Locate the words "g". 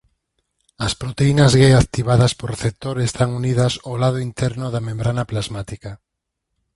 1.59-1.61